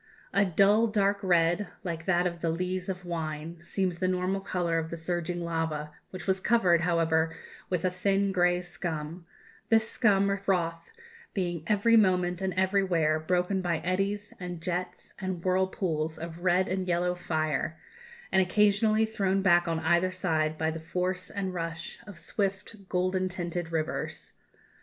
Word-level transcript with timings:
A 0.33 0.43
dull 0.45 0.87
dark 0.87 1.19
red, 1.21 1.67
like 1.83 2.05
that 2.05 2.25
of 2.25 2.41
the 2.41 2.49
lees 2.49 2.89
of 2.89 3.05
wine, 3.05 3.61
seems 3.61 3.99
the 3.99 4.07
normal 4.07 4.41
colour 4.41 4.79
of 4.79 4.89
the 4.89 4.97
surging 4.97 5.43
lava, 5.45 5.91
which 6.09 6.25
was 6.25 6.39
covered, 6.39 6.81
however, 6.81 7.35
with 7.69 7.85
a 7.85 7.91
thin 7.91 8.31
grey 8.31 8.63
scum 8.63 9.27
this 9.69 9.87
scum, 9.87 10.31
or 10.31 10.37
froth, 10.37 10.89
being 11.35 11.61
every 11.67 11.95
moment 11.97 12.41
and 12.41 12.51
everywhere 12.55 13.19
broken 13.19 13.61
by 13.61 13.77
eddies 13.81 14.33
and 14.39 14.59
jets 14.59 15.13
and 15.21 15.43
whirlpools 15.43 16.17
of 16.17 16.43
red 16.43 16.67
and 16.67 16.87
yellow 16.87 17.13
fire, 17.13 17.77
and 18.31 18.41
occasionally 18.41 19.05
thrown 19.05 19.43
back 19.43 19.67
on 19.67 19.79
either 19.81 20.09
side 20.11 20.57
by 20.57 20.71
the 20.71 20.79
force 20.79 21.29
and 21.29 21.53
rush 21.53 21.99
of 22.07 22.17
swift 22.17 22.89
golden 22.89 23.29
tinted 23.29 23.71
rivers. 23.71 24.33